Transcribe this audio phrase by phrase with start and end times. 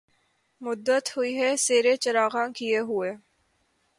[0.61, 3.11] مدّت ہوئی ہے سیر چراغاں کئے ہوئے